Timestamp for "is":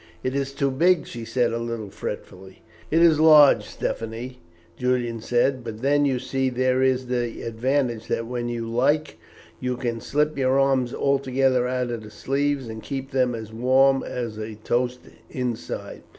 0.33-0.53, 3.03-3.19, 6.81-7.05